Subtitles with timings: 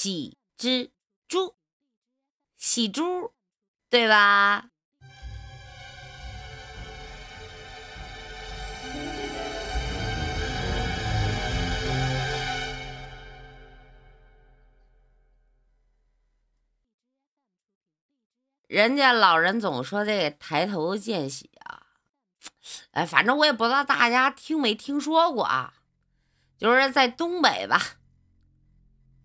[0.00, 0.92] 喜之
[1.26, 1.56] 猪，
[2.56, 3.34] 喜猪，
[3.90, 4.70] 对吧？
[18.68, 21.82] 人家老人总说这抬头见喜啊，
[22.92, 25.74] 哎，反正我也不知道大家听没听说过啊，
[26.56, 27.82] 就是在东北吧，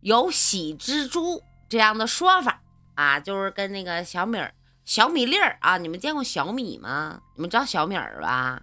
[0.03, 2.61] 有喜之猪这样的说法
[2.95, 7.21] 啊，就是跟那个小米儿、小米粒儿啊，你们见过小米吗？
[7.35, 8.61] 你们知道小米儿吧？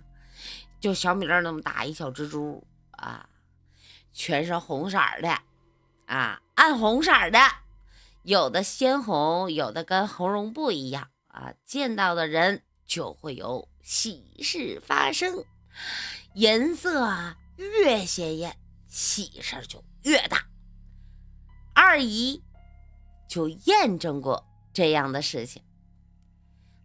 [0.81, 3.27] 就小米粒儿那么大一小蜘蛛啊，
[4.13, 5.31] 全是红色的
[6.07, 7.39] 啊，暗红色的。
[8.23, 11.55] 有的鲜红，有的跟红绒布一样啊！
[11.65, 15.43] 见到的人就会有喜事发生，
[16.35, 20.50] 颜色越鲜艳，喜事就越大。
[21.91, 22.41] 二姨
[23.27, 25.61] 就验证过这样的事情。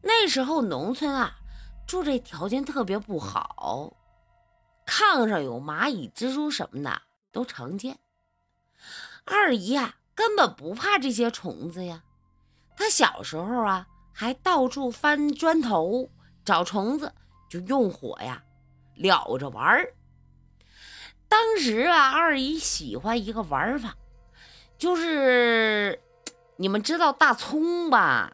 [0.02, 1.36] 那时候农村啊，
[1.86, 3.94] 住这条件特别不好，
[4.88, 8.00] 炕上有蚂蚁、蜘蛛什么的都常见。
[9.26, 9.96] 二姨啊。
[10.16, 12.02] 根本不怕这些虫子呀！
[12.78, 16.10] 她小时候啊，还到处翻砖头
[16.46, 17.14] 找虫子，
[17.50, 18.42] 就用火呀
[18.96, 19.94] 燎着玩儿。
[21.28, 23.98] 当时啊，二姨喜欢一个玩法，
[24.78, 26.02] 就是
[26.58, 28.32] 你们知道大葱吧？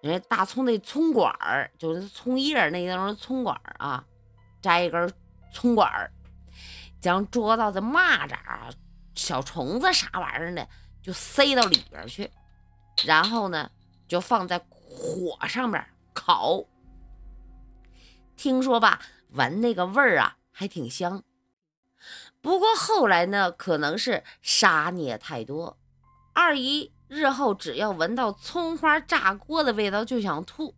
[0.00, 4.04] 人家大葱那葱管儿，就是葱叶那那种葱管儿啊，
[4.60, 5.12] 摘一根
[5.52, 6.12] 葱管儿，
[7.00, 8.36] 将捉到的蚂蚱、
[9.14, 10.68] 小虫子啥玩意儿的。
[11.02, 12.30] 就塞到里边去，
[13.04, 13.72] 然后呢，
[14.06, 16.64] 就放在火上面烤。
[18.36, 21.24] 听说吧，闻那个味儿啊，还挺香。
[22.40, 25.76] 不过后来呢，可能是杀孽太多，
[26.32, 30.74] 二姨日后只要闻到葱花炸锅的味道就想吐，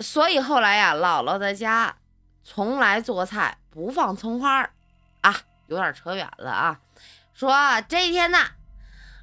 [0.00, 1.98] 所以后来呀，姥姥的家
[2.42, 4.70] 从来做菜不放葱花
[5.20, 5.34] 啊，
[5.68, 6.80] 有点扯远了啊。
[7.32, 7.54] 说
[7.88, 8.38] 这一天呢，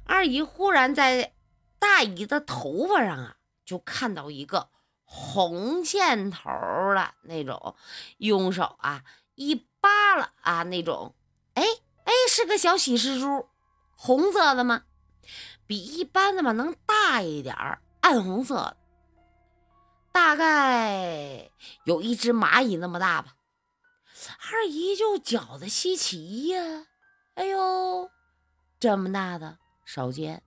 [0.04, 1.34] 二姨忽然在
[1.78, 4.70] 大姨的头发上啊，就看到一个
[5.04, 6.48] 红线头
[6.94, 7.76] 的那种，
[8.16, 9.04] 用手啊
[9.34, 11.14] 一扒拉啊那种，
[11.54, 11.62] 哎，
[12.28, 13.48] 是个小喜事珠，
[13.96, 14.84] 红色的吗？
[15.66, 18.76] 比一般的嘛能大一点儿，暗红色，
[20.12, 21.50] 大概
[21.84, 23.34] 有一只蚂蚁那么大吧。
[24.52, 26.86] 二姨就觉得稀奇呀。
[27.34, 28.10] 哎呦，
[28.78, 30.42] 这么大的少见，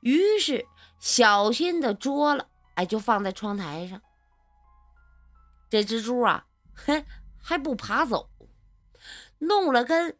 [0.00, 0.66] 于是
[0.98, 4.02] 小心的捉了，哎，就放在窗台上。
[5.70, 6.44] 这蜘蛛啊，
[6.74, 7.04] 嘿，
[7.40, 8.28] 还不爬走，
[9.38, 10.18] 弄了根，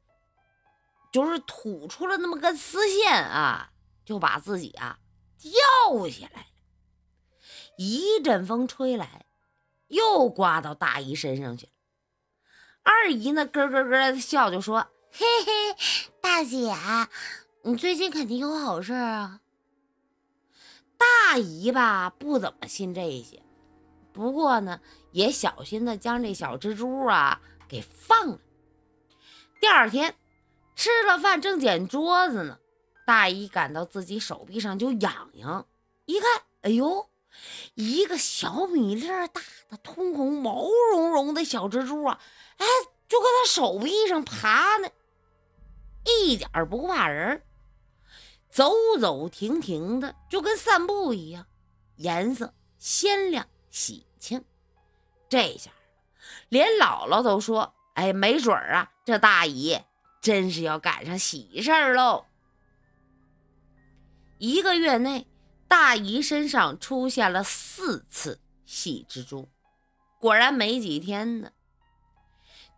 [1.13, 3.71] 就是吐出了那么根丝线啊，
[4.05, 4.99] 就把自己啊
[5.39, 6.47] 吊起来了。
[7.77, 9.27] 一阵风吹来，
[9.89, 11.73] 又刮到大姨身上去了。
[12.83, 14.89] 二姨呢，咯咯咯的笑，就说。
[15.15, 15.77] 嘿嘿，
[16.23, 16.75] 大姐，
[17.65, 19.43] 你最近肯定有好事啊。
[20.97, 23.43] 大姨吧，不怎么信这些，
[24.15, 24.81] 不过呢，
[25.11, 28.39] 也小心的将这小蜘蛛啊给放了。
[29.61, 30.15] 第二天
[30.75, 32.59] 吃了饭，正捡桌子呢，
[33.07, 35.67] 大姨感到自己手臂上就痒痒，
[36.07, 37.09] 一看，哎呦，
[37.75, 42.21] 一个小米粒大的通红、毛茸茸的小蜘蛛啊，
[42.57, 42.67] 哎，
[43.09, 44.89] 就搁他手臂上爬呢。
[46.05, 47.43] 一点不怕人，
[48.51, 51.47] 走走停停的，就跟散步一样，
[51.97, 54.45] 颜色鲜亮喜庆。
[55.29, 55.71] 这下
[56.49, 59.79] 连姥姥都说：“哎，没准儿啊，这大姨
[60.23, 62.25] 真是要赶上喜事儿喽。”
[64.39, 65.27] 一个月内，
[65.69, 69.51] 大姨身上出现了四次喜蜘蛛，
[70.19, 71.53] 果然没几天呢，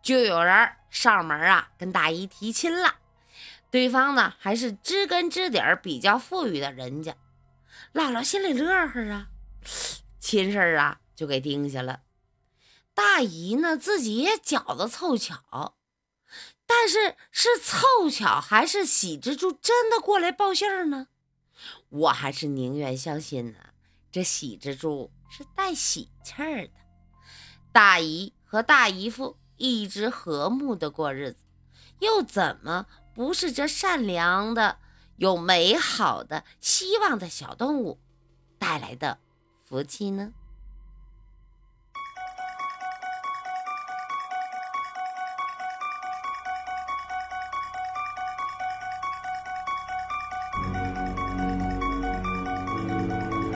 [0.01, 2.95] 就有人上门啊，跟大姨提亲了。
[3.71, 7.15] 对方呢，还是知根知底儿、比较富裕的人家，
[7.93, 9.27] 姥姥心里乐呵啊，
[10.19, 12.01] 亲事儿啊就给定下了。
[12.93, 15.75] 大姨呢，自己也觉得凑巧，
[16.85, 21.07] 但是是凑巧还是喜蜘蛛真的过来报信儿呢？
[21.89, 23.57] 我还是宁愿相信呢，
[24.11, 26.73] 这喜蜘蛛是带喜气儿的。
[27.71, 31.37] 大姨和大姨夫一直和睦的过日子，
[32.01, 32.85] 又怎么？
[33.15, 34.77] 不是这善良的、
[35.15, 37.99] 有美好的希望的小动物
[38.59, 39.17] 带来的
[39.63, 40.33] 福气呢？